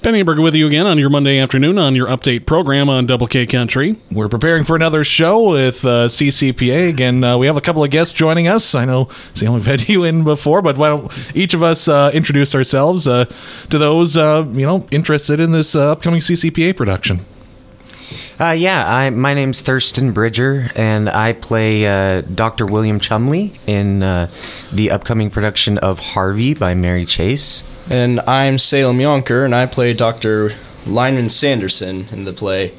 Burger 0.00 0.40
with 0.42 0.54
you 0.54 0.68
again 0.68 0.86
on 0.86 0.96
your 0.96 1.10
Monday 1.10 1.40
afternoon 1.40 1.76
on 1.76 1.96
your 1.96 2.06
update 2.06 2.46
program 2.46 2.88
on 2.88 3.04
Double 3.04 3.26
K 3.26 3.46
Country. 3.46 3.96
We're 4.12 4.28
preparing 4.28 4.62
for 4.62 4.76
another 4.76 5.02
show 5.02 5.50
with 5.50 5.84
uh, 5.84 6.06
CCPA. 6.06 6.88
Again, 6.88 7.24
uh, 7.24 7.36
we 7.36 7.48
have 7.48 7.56
a 7.56 7.60
couple 7.60 7.82
of 7.82 7.90
guests 7.90 8.14
joining 8.14 8.46
us. 8.46 8.76
I 8.76 8.84
know 8.84 9.08
see 9.34 9.48
we've 9.48 9.66
had 9.66 9.88
you 9.88 10.04
in 10.04 10.22
before, 10.22 10.62
but 10.62 10.78
why 10.78 10.90
don't 10.90 11.12
each 11.36 11.52
of 11.52 11.64
us 11.64 11.88
uh, 11.88 12.12
introduce 12.14 12.54
ourselves 12.54 13.08
uh, 13.08 13.24
to 13.70 13.76
those 13.76 14.16
uh, 14.16 14.46
you 14.52 14.64
know 14.64 14.86
interested 14.92 15.40
in 15.40 15.50
this 15.50 15.74
uh, 15.74 15.90
upcoming 15.90 16.20
CCPA 16.20 16.76
production? 16.76 17.26
Uh, 18.40 18.52
yeah, 18.52 18.84
I, 18.86 19.10
my 19.10 19.34
name's 19.34 19.62
Thurston 19.62 20.12
Bridger, 20.12 20.70
and 20.76 21.08
I 21.08 21.32
play 21.32 21.86
uh, 21.86 22.20
Dr. 22.20 22.66
William 22.66 23.00
Chumley 23.00 23.54
in 23.66 24.04
uh, 24.04 24.30
the 24.72 24.92
upcoming 24.92 25.28
production 25.28 25.76
of 25.78 25.98
Harvey 25.98 26.54
by 26.54 26.72
Mary 26.74 27.04
Chase. 27.04 27.64
And 27.90 28.20
I'm 28.20 28.58
Salem 28.58 28.98
Yonker, 28.98 29.44
and 29.44 29.56
I 29.56 29.66
play 29.66 29.92
Dr. 29.92 30.52
Lyman 30.86 31.30
Sanderson 31.30 32.06
in 32.12 32.26
the 32.26 32.32
play. 32.32 32.74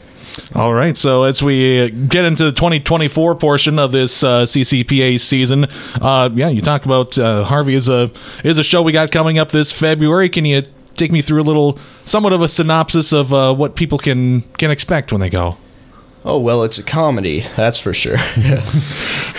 All 0.55 0.73
right, 0.73 0.97
so 0.97 1.23
as 1.23 1.43
we 1.43 1.81
uh, 1.81 1.89
get 2.07 2.23
into 2.23 2.45
the 2.45 2.53
2024 2.53 3.35
portion 3.35 3.79
of 3.79 3.91
this 3.91 4.23
uh, 4.23 4.43
CCPA 4.43 5.19
season, 5.19 5.65
uh, 6.01 6.29
yeah, 6.33 6.47
you 6.47 6.61
talk 6.61 6.85
about 6.85 7.19
uh, 7.19 7.43
Harvey 7.43 7.75
is 7.75 7.89
a 7.89 8.09
is 8.45 8.57
a 8.57 8.63
show 8.63 8.81
we 8.81 8.93
got 8.93 9.11
coming 9.11 9.37
up 9.37 9.51
this 9.51 9.73
February. 9.73 10.29
Can 10.29 10.45
you 10.45 10.63
take 10.99 11.11
me 11.11 11.21
through 11.21 11.41
a 11.41 11.43
little, 11.43 11.79
somewhat 12.05 12.33
of 12.33 12.41
a 12.41 12.49
synopsis 12.49 13.11
of 13.11 13.33
uh, 13.33 13.55
what 13.55 13.75
people 13.75 13.97
can 13.97 14.41
can 14.57 14.69
expect 14.69 15.11
when 15.11 15.21
they 15.21 15.29
go? 15.29 15.57
Oh, 16.25 16.37
well, 16.37 16.63
it's 16.63 16.77
a 16.77 16.83
comedy, 16.83 17.45
that's 17.55 17.79
for 17.79 17.93
sure. 17.93 18.17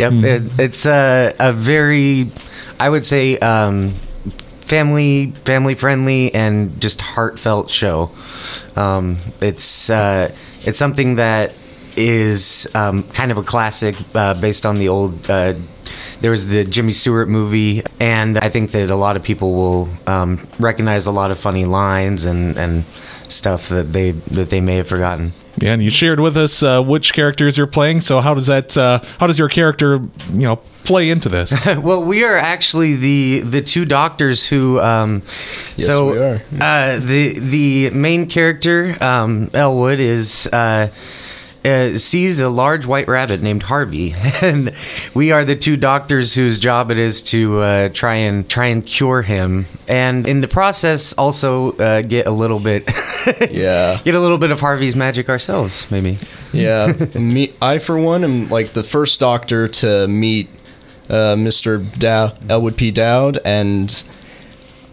Yep, 0.00 0.12
it, 0.24 0.42
it's 0.58 0.86
a, 0.86 1.34
a 1.38 1.52
very, 1.52 2.30
I 2.78 2.88
would 2.88 3.04
say, 3.04 3.36
um, 3.38 3.90
family 4.62 5.32
family 5.44 5.74
friendly 5.74 6.32
and 6.34 6.80
just 6.80 7.02
heartfelt 7.02 7.68
show. 7.68 8.10
Um, 8.76 9.18
it's 9.42 9.90
uh, 9.90 10.34
it's 10.62 10.78
something 10.78 11.16
that 11.16 11.52
is 12.00 12.68
um, 12.74 13.02
kind 13.04 13.30
of 13.30 13.38
a 13.38 13.42
classic 13.42 13.96
uh, 14.14 14.34
based 14.34 14.66
on 14.66 14.78
the 14.78 14.88
old. 14.88 15.30
Uh, 15.30 15.54
there 16.20 16.30
was 16.30 16.48
the 16.48 16.64
Jimmy 16.64 16.92
Stewart 16.92 17.28
movie, 17.28 17.82
and 17.98 18.38
I 18.38 18.48
think 18.48 18.72
that 18.72 18.90
a 18.90 18.96
lot 18.96 19.16
of 19.16 19.22
people 19.22 19.52
will 19.54 19.88
um, 20.06 20.46
recognize 20.58 21.06
a 21.06 21.10
lot 21.10 21.30
of 21.30 21.38
funny 21.38 21.64
lines 21.64 22.24
and, 22.24 22.56
and 22.56 22.84
stuff 23.28 23.68
that 23.68 23.92
they 23.92 24.12
that 24.12 24.50
they 24.50 24.60
may 24.60 24.76
have 24.76 24.88
forgotten. 24.88 25.32
Yeah, 25.58 25.72
and 25.72 25.82
you 25.82 25.90
shared 25.90 26.20
with 26.20 26.36
us 26.36 26.62
uh, 26.62 26.82
which 26.82 27.12
characters 27.12 27.58
you're 27.58 27.66
playing. 27.66 28.00
So 28.00 28.20
how 28.20 28.34
does 28.34 28.46
that 28.46 28.76
uh, 28.76 29.00
how 29.18 29.26
does 29.26 29.38
your 29.38 29.48
character 29.48 30.00
you 30.30 30.42
know 30.42 30.56
play 30.84 31.10
into 31.10 31.28
this? 31.28 31.52
well, 31.78 32.02
we 32.02 32.24
are 32.24 32.36
actually 32.36 32.94
the 32.96 33.40
the 33.40 33.60
two 33.60 33.84
doctors 33.84 34.46
who. 34.46 34.80
Um, 34.80 35.22
Yes, 35.76 35.86
so 35.86 36.12
we 36.12 36.18
are. 36.18 36.42
Uh, 36.60 36.98
the 36.98 37.38
the 37.38 37.90
main 37.90 38.26
character 38.26 38.96
um, 39.02 39.50
Elwood 39.54 39.98
is. 40.00 40.48
Uh, 41.62 41.98
sees 41.98 42.40
a 42.40 42.48
large 42.48 42.86
white 42.86 43.06
rabbit 43.06 43.42
named 43.42 43.62
Harvey, 43.64 44.14
and 44.42 44.74
we 45.12 45.30
are 45.30 45.44
the 45.44 45.54
two 45.54 45.76
doctors 45.76 46.32
whose 46.34 46.58
job 46.58 46.90
it 46.90 46.96
is 46.96 47.20
to 47.20 47.58
uh, 47.60 47.88
try 47.90 48.14
and 48.14 48.48
try 48.48 48.64
and 48.68 48.86
cure 48.86 49.20
him, 49.20 49.66
and 49.86 50.26
in 50.26 50.40
the 50.40 50.48
process 50.48 51.12
also 51.12 51.72
uh, 51.72 52.00
get 52.00 52.26
a 52.26 52.30
little 52.30 52.60
bit, 52.60 52.90
Yeah. 53.50 54.00
get 54.02 54.14
a 54.14 54.20
little 54.20 54.38
bit 54.38 54.50
of 54.50 54.60
Harvey's 54.60 54.96
magic 54.96 55.28
ourselves, 55.28 55.90
maybe. 55.90 56.16
yeah. 56.54 56.94
Me, 57.14 57.52
I, 57.60 57.76
for 57.76 57.98
one, 57.98 58.24
am 58.24 58.48
like 58.48 58.72
the 58.72 58.82
first 58.82 59.20
doctor 59.20 59.68
to 59.68 60.08
meet 60.08 60.48
uh, 61.10 61.34
Mr. 61.36 61.84
Dow- 61.98 62.32
Elwood 62.48 62.78
P. 62.78 62.90
Dowd, 62.90 63.38
and 63.44 64.02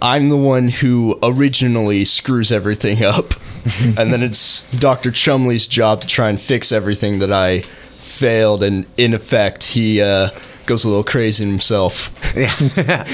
I'm 0.01 0.27
the 0.27 0.35
one 0.35 0.67
who 0.67 1.17
originally 1.23 2.03
screws 2.03 2.51
everything 2.51 3.05
up. 3.05 3.35
and 3.97 4.13
then 4.13 4.23
it's 4.23 4.63
Dr. 4.79 5.11
Chumley's 5.11 5.67
job 5.67 6.01
to 6.01 6.07
try 6.07 6.29
and 6.29 6.39
fix 6.39 6.71
everything 6.71 7.19
that 7.19 7.31
I 7.31 7.61
failed, 7.95 8.63
and 8.63 8.85
in 8.97 9.13
effect, 9.13 9.63
he 9.63 10.01
uh, 10.01 10.29
goes 10.65 10.85
a 10.85 10.87
little 10.89 11.03
crazy 11.03 11.45
himself. 11.45 12.11
yeah, 12.35 12.53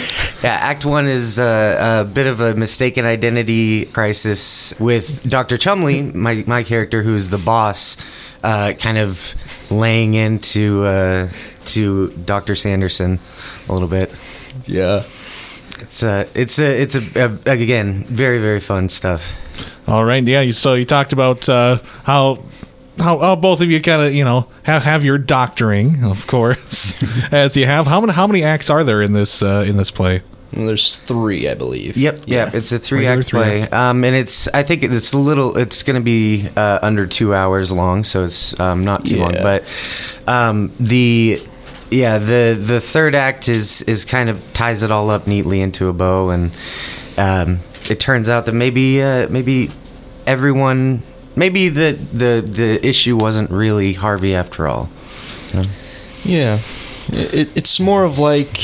yeah. 0.44 0.50
Act 0.54 0.86
One 0.86 1.08
is 1.08 1.40
a, 1.40 2.02
a 2.02 2.06
bit 2.06 2.28
of 2.28 2.42
a 2.42 2.54
mistaken 2.56 3.06
identity 3.06 3.86
crisis 3.86 4.78
with 4.80 5.28
Dr. 5.30 5.58
Chumley, 5.58 6.02
my 6.02 6.44
my 6.48 6.64
character, 6.64 7.04
who's 7.04 7.30
the 7.30 7.38
boss, 7.38 7.98
uh, 8.44 8.74
kind 8.80 8.98
of 8.98 9.36
laying 9.72 10.14
into 10.14 10.84
uh, 10.86 11.30
to 11.66 12.10
Dr. 12.26 12.56
Sanderson 12.56 13.20
a 13.70 13.74
little 13.74 13.88
bit. 13.90 14.14
yeah. 14.68 15.04
It's 15.80 16.04
a 16.04 16.28
it's 16.34 16.60
a 16.60 16.82
it's 16.82 16.96
a, 16.96 17.02
a 17.46 17.52
again 17.52 18.04
very 18.06 18.40
very 18.40 18.60
fun 18.60 18.90
stuff. 18.90 19.40
All 19.88 20.06
right, 20.06 20.24
yeah. 20.24 20.50
So 20.52 20.76
you 20.76 20.86
talked 20.86 21.14
about 21.14 21.48
uh, 21.50 21.80
how. 22.04 22.44
How, 23.00 23.18
how 23.18 23.36
both 23.36 23.60
of 23.62 23.72
you 23.72 23.82
kind 23.82 24.04
of 24.04 24.14
you 24.14 24.24
know 24.24 24.46
have, 24.62 24.84
have 24.84 25.04
your 25.04 25.18
doctoring 25.18 26.04
of 26.04 26.28
course 26.28 26.94
as 27.34 27.58
you 27.58 27.66
have 27.66 27.88
how 27.88 28.00
many 28.00 28.14
how 28.14 28.28
many 28.28 28.44
acts 28.44 28.70
are 28.70 28.84
there 28.84 29.02
in 29.02 29.14
this 29.14 29.42
uh, 29.42 29.66
in 29.68 29.78
this 29.78 29.90
play 29.90 30.22
Well, 30.56 30.68
there's 30.68 30.98
three, 30.98 31.50
I 31.50 31.56
believe. 31.56 31.98
Yep, 31.98 32.26
yep. 32.28 32.54
It's 32.54 32.72
a 32.72 32.78
three 32.78 33.00
Regular 33.08 33.20
act 33.22 33.30
three 33.30 33.40
play, 33.40 33.62
act. 33.64 33.74
um, 33.74 34.04
and 34.04 34.16
it's 34.16 34.48
I 34.50 34.62
think 34.62 34.84
it's 34.84 35.12
a 35.12 35.18
little. 35.18 35.58
It's 35.58 35.82
going 35.82 35.96
to 36.00 36.04
be 36.06 36.48
uh, 36.56 36.78
under 36.84 37.08
two 37.08 37.34
hours 37.34 37.72
long, 37.72 38.04
so 38.04 38.24
it's 38.24 38.58
um, 38.60 38.86
not 38.86 39.06
too 39.08 39.18
long. 39.18 39.34
But 39.42 39.64
um, 40.28 40.72
the 40.80 41.42
yeah 41.94 42.18
the 42.18 42.58
the 42.60 42.82
third 42.82 43.16
act 43.16 43.48
is 43.48 43.82
is 43.84 44.04
kind 44.06 44.30
of 44.30 44.42
ties 44.54 44.84
it 44.84 44.92
all 44.92 45.10
up 45.10 45.28
neatly 45.28 45.62
into 45.62 45.88
a 45.88 45.94
bow, 45.94 46.30
and 46.30 46.52
um, 47.18 47.60
it 47.90 48.00
turns 48.00 48.30
out 48.30 48.46
that 48.48 48.54
maybe 48.54 49.02
uh, 49.02 49.28
maybe 49.30 49.72
everyone 50.26 51.04
maybe 51.36 51.70
the 51.70 51.98
the 52.12 52.44
the 52.46 52.86
issue 52.86 53.16
wasn't 53.16 53.50
really 53.52 53.94
Harvey 53.94 54.36
after 54.36 54.68
all. 54.68 54.90
Yeah. 56.24 56.60
It, 57.12 57.50
it's 57.56 57.80
more 57.80 58.06
of 58.06 58.18
like 58.18 58.58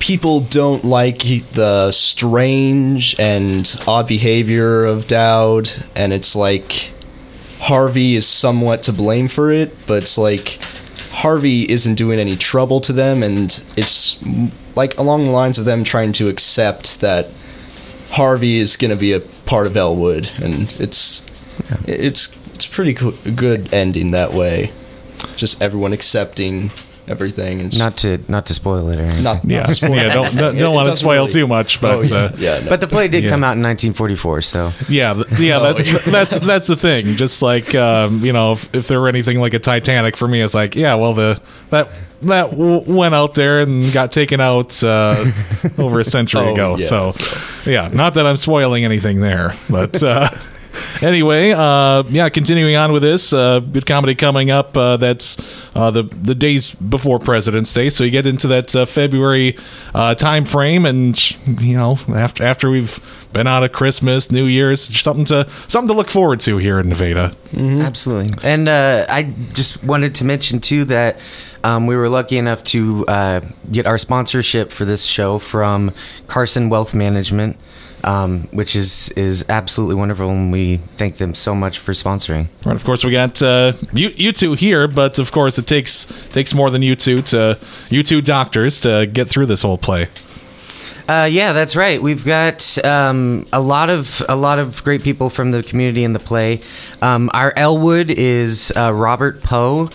people 0.00 0.40
don't 0.40 0.84
like 0.84 1.18
the 1.52 1.92
strange 1.92 3.18
and 3.18 3.72
odd 3.86 4.08
behavior 4.08 4.84
of 4.84 5.06
Dowd, 5.06 5.70
and 5.94 6.12
it's 6.12 6.34
like 6.34 6.92
Harvey 7.60 8.16
is 8.16 8.26
somewhat 8.26 8.82
to 8.84 8.92
blame 8.92 9.28
for 9.28 9.52
it, 9.52 9.86
but 9.86 10.02
it's 10.02 10.18
like 10.18 10.58
Harvey 11.14 11.70
isn't 11.70 11.94
doing 11.94 12.18
any 12.18 12.36
trouble 12.36 12.80
to 12.80 12.92
them, 12.92 13.22
and 13.22 13.64
it's 13.76 14.18
like 14.74 14.98
along 14.98 15.22
the 15.24 15.30
lines 15.30 15.58
of 15.58 15.64
them 15.64 15.84
trying 15.84 16.12
to 16.12 16.28
accept 16.28 17.00
that 17.00 17.30
Harvey 18.10 18.58
is 18.58 18.76
going 18.76 18.90
to 18.90 18.96
be 18.96 19.12
a 19.12 19.20
part 19.20 19.66
of 19.66 19.76
Elwood, 19.76 20.30
and 20.42 20.72
it's 20.80 21.24
it's 21.86 22.36
it's 22.54 22.66
pretty 22.66 22.94
co- 22.94 23.14
good 23.34 23.72
ending 23.72 24.10
that 24.10 24.32
way. 24.32 24.72
Just 25.36 25.62
everyone 25.62 25.92
accepting 25.92 26.70
everything 27.06 27.60
and 27.60 27.78
Not 27.78 27.96
to 27.98 28.18
not 28.28 28.46
to 28.46 28.54
spoil 28.54 28.88
it 28.88 28.98
or 28.98 29.02
anything. 29.02 29.22
not 29.24 29.44
yeah 29.44 29.58
not 29.60 29.68
spoil- 29.70 29.94
yeah 29.96 30.14
don't 30.14 30.34
don't, 30.36 30.56
It- 30.56 30.60
don't 30.60 30.72
it 30.72 30.74
want 30.74 30.88
to 30.88 30.96
spoil 30.96 31.22
really- 31.22 31.32
too 31.32 31.46
much 31.46 31.80
but 31.80 31.94
Oh, 31.96 32.02
yeah, 32.02 32.16
uh, 32.16 32.32
yeah, 32.38 32.60
no. 32.60 32.68
But 32.70 32.80
the 32.80 32.86
play 32.86 33.08
did 33.08 33.24
Yeah. 33.24 33.30
come 33.30 33.44
out 33.44 33.56
in 33.56 33.62
1944, 33.62 34.40
so 34.40 34.72
Yeah, 34.88 35.22
yeah, 35.38 35.58
Oh, 35.60 35.72
that, 35.74 35.86
yeah. 35.86 35.98
that's 36.06 36.38
that's 36.38 36.66
the 36.66 36.76
thing. 36.76 37.16
Just 37.16 37.42
like 37.42 37.74
um, 37.74 38.24
you 38.24 38.32
know, 38.32 38.52
if, 38.52 38.74
if 38.74 38.88
there 38.88 39.00
were 39.00 39.08
anything 39.08 39.38
like 39.38 39.54
a 39.54 39.58
Titanic 39.58 40.16
for 40.16 40.26
me, 40.28 40.40
it's 40.40 40.54
like, 40.54 40.74
yeah, 40.76 40.94
well, 40.94 41.14
the 41.14 41.40
that 41.70 41.88
that 42.22 42.50
w- 42.52 42.82
went 42.86 43.14
out 43.14 43.34
there 43.34 43.60
and 43.60 43.92
got 43.92 44.10
taken 44.12 44.40
out 44.40 44.82
uh, 44.82 45.24
over 45.76 46.00
a 46.00 46.04
century 46.04 46.40
Oh, 46.46 46.52
ago. 46.54 46.70
yeah, 46.78 46.86
so, 46.86 47.08
so. 47.10 47.70
yeah, 47.70 47.88
not 47.92 48.14
that 48.14 48.26
I'm 48.26 48.38
spoiling 48.38 48.84
anything 48.84 49.20
there, 49.20 49.54
but. 49.68 50.02
Uh, 50.02 50.28
Anyway, 51.02 51.50
uh, 51.50 52.02
yeah, 52.08 52.28
continuing 52.28 52.76
on 52.76 52.92
with 52.92 53.02
this, 53.02 53.32
uh, 53.32 53.60
good 53.60 53.86
comedy 53.86 54.14
coming 54.14 54.50
up. 54.50 54.76
Uh, 54.76 54.96
that's 54.96 55.38
uh, 55.74 55.90
the 55.90 56.02
the 56.02 56.34
days 56.34 56.74
before 56.74 57.18
President's 57.18 57.72
Day, 57.72 57.90
so 57.90 58.04
you 58.04 58.10
get 58.10 58.26
into 58.26 58.48
that 58.48 58.74
uh, 58.74 58.86
February 58.86 59.56
uh, 59.94 60.14
time 60.14 60.44
frame, 60.44 60.86
and 60.86 61.18
you 61.60 61.76
know 61.76 61.98
after 62.14 62.44
after 62.44 62.70
we've 62.70 63.00
been 63.32 63.46
out 63.46 63.64
of 63.64 63.72
Christmas, 63.72 64.30
New 64.30 64.46
Year's, 64.46 64.80
something 65.00 65.26
to 65.26 65.46
something 65.68 65.88
to 65.88 65.94
look 65.94 66.08
forward 66.08 66.40
to 66.40 66.56
here 66.58 66.80
in 66.80 66.88
Nevada. 66.88 67.34
Absolutely. 67.54 68.38
And 68.42 68.68
uh, 68.68 69.06
I 69.08 69.24
just 69.52 69.84
wanted 69.84 70.14
to 70.16 70.24
mention, 70.24 70.60
too, 70.60 70.84
that 70.86 71.18
um, 71.64 71.86
we 71.86 71.96
were 71.96 72.10
lucky 72.10 72.36
enough 72.36 72.62
to 72.64 73.04
uh, 73.08 73.40
get 73.72 73.86
our 73.86 73.98
sponsorship 73.98 74.70
for 74.70 74.84
this 74.84 75.06
show 75.06 75.38
from 75.38 75.92
Carson 76.26 76.68
Wealth 76.68 76.92
Management, 76.92 77.56
um, 78.04 78.42
which 78.52 78.76
is, 78.76 79.08
is 79.16 79.46
absolutely 79.48 79.94
wonderful. 79.94 80.28
And 80.28 80.52
we 80.52 80.76
thank 80.98 81.16
them 81.16 81.32
so 81.32 81.54
much 81.54 81.78
for 81.78 81.92
sponsoring. 81.92 82.48
Right, 82.66 82.76
of 82.76 82.84
course, 82.84 83.02
we 83.02 83.12
got 83.12 83.40
uh, 83.40 83.72
you 83.94 84.10
you 84.14 84.32
two 84.32 84.52
here, 84.52 84.86
but 84.86 85.18
of 85.18 85.32
course, 85.32 85.58
it 85.58 85.66
takes 85.66 86.04
takes 86.28 86.52
more 86.52 86.70
than 86.70 86.82
you 86.82 86.94
two 86.94 87.22
to 87.22 87.58
you 87.88 88.02
two 88.02 88.20
doctors 88.20 88.80
to 88.80 89.06
get 89.06 89.28
through 89.28 89.46
this 89.46 89.62
whole 89.62 89.78
play. 89.78 90.08
Uh, 91.06 91.28
yeah, 91.30 91.52
that's 91.52 91.76
right. 91.76 92.02
We've 92.02 92.24
got 92.24 92.82
um, 92.82 93.44
a 93.52 93.60
lot 93.60 93.90
of 93.90 94.22
a 94.26 94.36
lot 94.36 94.58
of 94.58 94.82
great 94.84 95.02
people 95.02 95.28
from 95.28 95.50
the 95.50 95.62
community 95.62 96.02
in 96.02 96.14
the 96.14 96.18
play. 96.18 96.60
Um, 97.02 97.30
our 97.34 97.52
Elwood 97.56 98.10
is 98.10 98.72
uh, 98.74 98.92
Robert 98.92 99.42
Poe, 99.42 99.84
uh, 99.86 99.88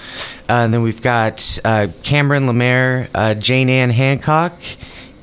and 0.49 0.73
then 0.73 0.83
we've 0.83 1.01
got 1.01 1.57
uh, 1.65 1.87
Cameron 2.03 2.45
Lemaire, 2.45 3.09
uh, 3.15 3.33
Jane 3.33 3.69
Ann 3.69 3.89
Hancock, 3.89 4.53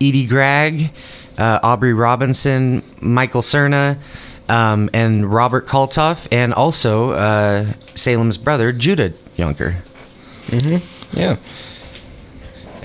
Edie 0.00 0.27
Gregg, 0.27 0.91
Aubrey 1.38 1.94
Robinson, 1.94 2.83
Michael 3.00 3.43
Cerna, 3.43 3.97
um, 4.49 4.91
and 4.93 5.33
Robert 5.33 5.69
Kaltoff, 5.69 6.27
and 6.33 6.53
also 6.53 7.12
Salem's 7.94 8.38
brother, 8.38 8.73
Judah 8.73 9.11
Yonker. 9.37 9.77
Yeah. 11.12 11.37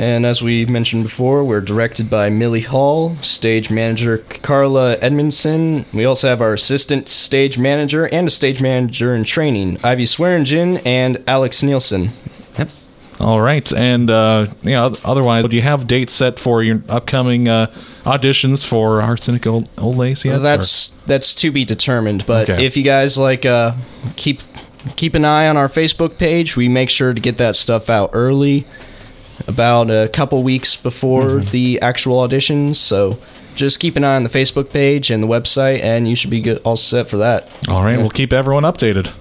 And 0.01 0.25
as 0.25 0.41
we 0.41 0.65
mentioned 0.65 1.03
before, 1.03 1.43
we're 1.43 1.61
directed 1.61 2.09
by 2.09 2.31
Millie 2.31 2.61
Hall, 2.61 3.15
stage 3.17 3.69
manager 3.69 4.17
Carla 4.41 4.97
Edmondson. 4.99 5.85
We 5.93 6.05
also 6.05 6.27
have 6.27 6.41
our 6.41 6.53
assistant 6.53 7.07
stage 7.07 7.59
manager 7.59 8.07
and 8.07 8.27
a 8.27 8.31
stage 8.31 8.63
manager 8.63 9.13
in 9.13 9.23
training, 9.23 9.77
Ivy 9.83 10.07
Swearingen 10.07 10.77
and 10.77 11.23
Alex 11.27 11.61
Nielsen. 11.61 12.09
Yep. 12.57 12.69
All 13.19 13.41
right, 13.41 13.71
and 13.73 14.09
uh, 14.09 14.47
you 14.63 14.71
know, 14.71 14.95
otherwise, 15.05 15.45
do 15.45 15.55
you 15.55 15.61
have 15.61 15.85
dates 15.85 16.13
set 16.13 16.39
for 16.39 16.63
your 16.63 16.81
upcoming 16.89 17.47
uh, 17.47 17.67
auditions 18.03 18.65
for 18.65 19.03
Arsenic 19.03 19.45
Old, 19.45 19.69
Old 19.77 19.97
Lace 19.97 20.25
yet? 20.25 20.39
that's 20.39 20.89
that's 21.05 21.35
to 21.35 21.51
be 21.51 21.63
determined. 21.63 22.25
But 22.25 22.49
Okay. 22.49 22.65
if 22.65 22.75
you 22.75 22.81
guys 22.81 23.19
like, 23.19 23.45
uh, 23.45 23.73
keep 24.15 24.41
keep 24.95 25.13
an 25.13 25.25
eye 25.25 25.47
on 25.47 25.57
our 25.57 25.67
Facebook 25.67 26.17
page. 26.17 26.57
We 26.57 26.67
make 26.67 26.89
sure 26.89 27.13
to 27.13 27.21
get 27.21 27.37
that 27.37 27.55
stuff 27.55 27.87
out 27.87 28.09
early, 28.13 28.65
about 29.47 29.89
a 29.89 30.09
couple 30.13 30.41
weeks 30.43 30.75
before 30.77 31.23
Mm-hmm. 31.23 31.49
the 31.51 31.81
actual 31.81 32.17
auditions. 32.27 32.75
So 32.75 33.17
just 33.55 33.79
keep 33.79 33.95
an 33.97 34.03
eye 34.03 34.15
on 34.15 34.23
the 34.23 34.29
Facebook 34.29 34.71
page 34.71 35.11
and 35.11 35.21
the 35.23 35.27
website, 35.27 35.81
and 35.81 36.07
you 36.07 36.15
should 36.15 36.29
be 36.31 36.41
good, 36.41 36.61
all 36.63 36.75
set 36.75 37.07
for 37.09 37.17
that. 37.17 37.49
all 37.69 37.83
right, 37.83 37.97
we'll 37.97 38.09
keep 38.09 38.31
everyone 38.33 38.63
updated. 38.63 39.11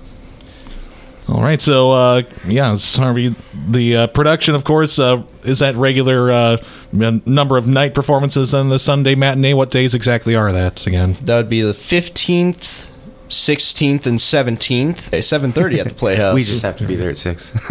All 1.29 1.43
right, 1.43 1.61
so 1.63 1.93
uh, 1.93 2.23
yeah, 2.47 2.75
sorry. 2.75 3.35
The 3.69 3.97
uh, 3.97 4.07
production, 4.09 4.57
of 4.57 4.65
course, 4.65 4.99
uh, 4.99 5.23
is 5.45 5.63
at 5.63 5.77
regular 5.77 6.31
uh, 6.33 6.57
number 6.93 7.57
of 7.57 7.69
night 7.69 7.95
performances 7.95 8.53
on 8.53 8.69
the 8.69 8.81
Sunday 8.81 9.15
matinee. 9.15 9.55
What 9.55 9.71
days 9.71 9.95
exactly 9.95 10.35
are 10.35 10.51
that 10.51 10.85
again? 10.89 11.17
That 11.23 11.37
would 11.37 11.49
be 11.51 11.63
the 11.63 11.75
fifteenth. 11.75 12.90
16th 13.31 14.07
and 14.07 14.19
17th, 14.19 15.11
7:30 15.11 15.79
at 15.79 15.89
the 15.89 15.95
Playhouse. 16.01 16.35
We 16.35 16.41
just 16.41 16.63
have 16.63 16.77
to 16.77 16.87
be 16.87 16.97
there 16.97 17.11
at 17.11 17.17
six. 17.17 17.53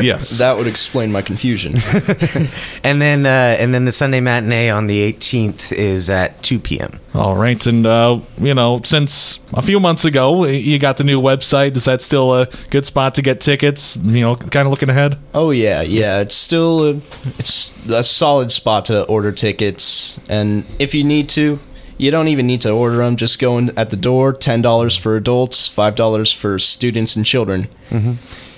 yes. 0.00 0.38
that 0.38 0.56
would 0.56 0.66
explain 0.66 1.10
my 1.10 1.22
confusion. 1.22 1.72
and 2.84 3.00
then 3.00 3.24
uh, 3.24 3.56
and 3.58 3.72
then 3.72 3.86
the 3.86 3.92
Sunday 3.92 4.20
matinee 4.20 4.68
on 4.68 4.86
the 4.86 5.12
18th 5.12 5.72
is 5.72 6.10
at 6.10 6.42
2 6.42 6.58
p.m. 6.58 7.00
All 7.14 7.34
right, 7.34 7.64
and 7.66 7.86
uh, 7.86 8.20
you 8.38 8.54
know, 8.54 8.80
since 8.84 9.40
a 9.54 9.62
few 9.62 9.80
months 9.80 10.04
ago 10.04 10.44
you 10.46 10.78
got 10.78 10.98
the 10.98 11.04
new 11.04 11.20
website, 11.20 11.76
is 11.76 11.86
that 11.86 12.02
still 12.02 12.34
a 12.34 12.46
good 12.70 12.84
spot 12.84 13.14
to 13.14 13.22
get 13.22 13.40
tickets? 13.40 13.96
You 13.96 14.20
know, 14.20 14.36
kind 14.36 14.66
of 14.66 14.70
looking 14.70 14.90
ahead. 14.90 15.18
Oh 15.32 15.50
yeah, 15.50 15.80
yeah. 15.80 16.20
It's 16.20 16.34
still 16.34 16.84
a, 16.84 17.00
it's 17.38 17.72
a 17.88 18.02
solid 18.02 18.52
spot 18.52 18.86
to 18.86 19.04
order 19.04 19.32
tickets, 19.32 20.20
and 20.28 20.64
if 20.78 20.94
you 20.94 21.04
need 21.04 21.30
to, 21.30 21.58
you 21.98 22.10
don't 22.10 22.28
even 22.28 22.46
need 22.46 22.60
to 22.62 22.70
order 22.70 22.96
them. 22.96 23.16
Just 23.16 23.38
go 23.38 23.58
in 23.58 23.76
at 23.78 23.90
the 23.90 23.96
door. 23.96 24.32
Ten 24.32 24.62
dollars 24.62 24.96
for 24.96 25.16
adults, 25.16 25.68
five 25.68 25.94
dollars 25.94 26.32
for 26.32 26.58
students 26.58 27.16
and 27.16 27.24
children. 27.24 27.68
Yep. 27.90 28.16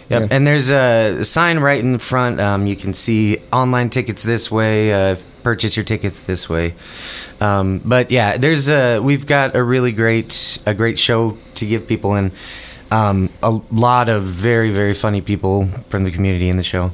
Yeah. 0.09 0.29
And 0.31 0.47
there's 0.47 0.71
a 0.71 1.25
sign 1.25 1.59
right 1.59 1.81
in 1.81 1.99
front. 1.99 2.41
Um, 2.41 2.67
you 2.67 2.77
can 2.77 2.94
see 2.94 3.38
online 3.53 3.91
tickets 3.91 4.23
this 4.23 4.50
way. 4.50 4.93
Uh, 4.93 5.17
purchase 5.43 5.77
your 5.77 5.85
tickets 5.85 6.23
this 6.23 6.49
way. 6.49 6.75
Um, 7.41 7.81
but 7.85 8.11
yeah, 8.11 8.37
there's 8.37 8.69
a 8.69 8.99
we've 8.99 9.27
got 9.27 9.55
a 9.55 9.62
really 9.62 9.93
great 9.93 10.59
a 10.67 10.75
great 10.75 10.99
show 10.99 11.37
to 11.55 11.67
give 11.67 11.87
people 11.87 12.15
and 12.15 12.33
um, 12.91 13.31
a 13.43 13.50
lot 13.71 14.09
of 14.09 14.23
very 14.25 14.71
very 14.71 14.94
funny 14.94 15.21
people 15.21 15.69
from 15.88 16.05
the 16.05 16.11
community 16.11 16.49
in 16.49 16.56
the 16.56 16.65
show. 16.65 16.93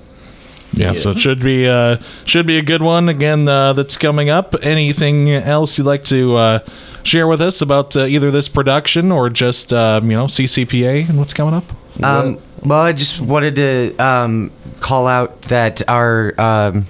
Yeah, 0.74 0.92
so 0.94 1.10
it 1.10 1.18
should 1.18 1.42
be 1.42 1.68
uh, 1.68 1.98
should 2.24 2.46
be 2.46 2.58
a 2.58 2.62
good 2.62 2.82
one 2.82 3.08
again. 3.08 3.46
Uh, 3.46 3.74
that's 3.74 3.96
coming 3.96 4.30
up. 4.30 4.54
Anything 4.62 5.28
else 5.28 5.76
you'd 5.76 5.84
like 5.84 6.04
to 6.04 6.36
uh, 6.36 6.58
share 7.02 7.26
with 7.26 7.42
us 7.42 7.60
about 7.60 7.96
uh, 7.96 8.04
either 8.04 8.30
this 8.30 8.48
production 8.48 9.12
or 9.12 9.28
just 9.28 9.72
um, 9.72 10.10
you 10.10 10.16
know 10.16 10.26
CCPA 10.26 11.08
and 11.08 11.18
what's 11.18 11.34
coming 11.34 11.54
up? 11.54 11.64
Um, 12.02 12.38
well, 12.64 12.80
I 12.80 12.92
just 12.92 13.20
wanted 13.20 13.56
to 13.56 13.96
um, 13.96 14.50
call 14.80 15.06
out 15.06 15.42
that 15.42 15.88
our 15.88 16.34
um, 16.40 16.86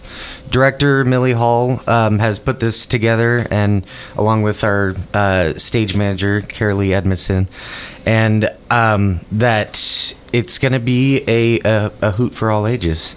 director 0.51 1.05
Millie 1.05 1.33
Hall 1.33 1.81
um, 1.89 2.19
has 2.19 2.39
put 2.39 2.61
this 2.61 2.87
together, 2.87 3.47
and 3.51 3.85
along 4.17 4.43
with 4.43 4.65
our 4.65 4.95
uh, 5.15 5.55
stage 5.55 5.97
manager 5.97 6.41
Carolee 6.41 6.93
Edmondson, 6.93 7.49
and 8.07 8.49
um, 8.71 9.21
that 9.33 10.15
it's 10.33 10.59
going 10.59 10.73
to 10.73 10.81
be 10.81 11.25
a, 11.27 11.61
a, 11.61 11.93
a 12.03 12.11
hoot 12.13 12.35
for 12.35 12.51
all 12.51 12.67
ages. 12.67 13.17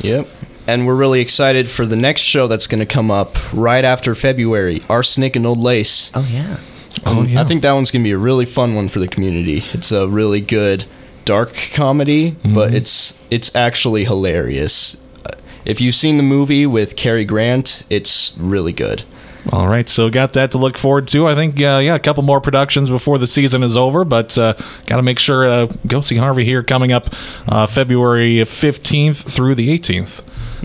Yep. 0.00 0.26
And 0.66 0.86
we're 0.86 0.94
really 0.94 1.20
excited 1.20 1.68
for 1.68 1.86
the 1.86 1.96
next 1.96 2.20
show 2.22 2.46
that's 2.46 2.66
going 2.66 2.80
to 2.80 2.86
come 2.86 3.10
up 3.10 3.36
right 3.54 3.84
after 3.84 4.14
February. 4.14 4.80
Arsenic 4.88 5.34
and 5.36 5.46
Old 5.46 5.58
Lace. 5.58 6.10
Oh 6.14 6.26
yeah, 6.30 6.58
Oh, 7.06 7.20
Um, 7.20 7.26
yeah. 7.28 7.40
I 7.40 7.44
think 7.44 7.62
that 7.62 7.72
one's 7.72 7.90
going 7.90 8.02
to 8.02 8.08
be 8.08 8.12
a 8.12 8.18
really 8.18 8.44
fun 8.44 8.74
one 8.74 8.88
for 8.88 8.98
the 8.98 9.08
community. 9.08 9.64
It's 9.72 9.92
a 9.92 10.06
really 10.08 10.40
good 10.40 10.84
dark 11.24 11.54
comedy, 11.74 12.36
but 12.44 12.74
it's 12.74 13.18
it's 13.30 13.54
actually 13.56 14.04
hilarious. 14.04 14.96
Uh, 15.24 15.30
If 15.64 15.80
you've 15.80 15.94
seen 15.94 16.16
the 16.16 16.22
movie 16.22 16.66
with 16.66 16.96
Cary 16.96 17.24
Grant, 17.24 17.84
it's 17.90 18.34
really 18.38 18.72
good. 18.72 19.02
All 19.50 19.66
right, 19.66 19.88
so 19.88 20.10
got 20.10 20.34
that 20.34 20.50
to 20.52 20.58
look 20.58 20.76
forward 20.76 21.08
to. 21.08 21.26
I 21.26 21.34
think, 21.34 21.56
uh, 21.56 21.80
yeah, 21.82 21.94
a 21.94 21.98
couple 21.98 22.22
more 22.22 22.40
productions 22.40 22.90
before 22.90 23.16
the 23.16 23.26
season 23.26 23.62
is 23.62 23.76
over, 23.78 24.04
but 24.04 24.36
uh, 24.36 24.52
got 24.84 24.96
to 24.96 25.02
make 25.02 25.18
sure 25.18 25.48
uh, 25.48 25.66
go 25.86 26.02
see 26.02 26.16
Harvey 26.16 26.44
here 26.44 26.62
coming 26.62 26.92
up 26.92 27.06
uh, 27.48 27.66
February 27.66 28.44
fifteenth 28.44 29.32
through 29.32 29.54
the 29.54 29.78
18th 29.78 30.22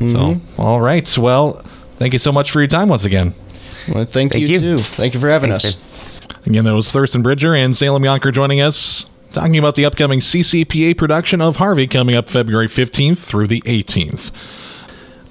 So, 0.09 0.41
all 0.57 0.81
right, 0.81 1.18
well, 1.18 1.53
thank 1.94 2.12
you 2.12 2.19
so 2.19 2.33
much 2.33 2.51
for 2.51 2.59
your 2.59 2.68
time 2.68 2.89
once 2.89 3.06
again. 3.06 3.33
Well, 3.88 4.06
thank, 4.06 4.33
Thank 4.33 4.47
you, 4.47 4.56
you. 4.56 4.59
too. 4.59 4.77
Thank 4.80 5.13
you 5.13 5.19
for 5.19 5.30
having 5.30 5.51
Thanks, 5.51 5.65
us. 5.65 6.45
Again, 6.45 6.65
that 6.65 6.74
was 6.74 6.91
Thurston 6.91 7.21
Bridger 7.21 7.56
and 7.56 7.75
Salem 7.75 8.03
Yonker 8.03 8.33
joining 8.33 8.59
us, 8.59 9.09
talking 9.31 9.57
about 9.57 9.75
the 9.75 9.85
upcoming 9.85 10.19
CCPA 10.19 10.97
production 10.97 11.41
of 11.41 11.56
Harvey 11.57 11.88
coming 11.88 12.15
up 12.15 12.30
February 12.30 12.68
15th 12.68 13.19
through 13.19 13.47
the 13.47 13.62
18th. 13.62 14.31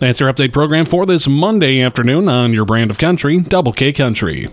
That's 0.02 0.20
our 0.20 0.32
update 0.32 0.52
program 0.52 0.84
for 0.84 1.06
this 1.06 1.28
Monday 1.28 1.80
afternoon 1.80 2.28
on 2.28 2.52
your 2.52 2.64
brand 2.64 2.90
of 2.90 2.98
country, 2.98 3.38
Double 3.38 3.72
K 3.72 3.92
Country. 3.92 4.52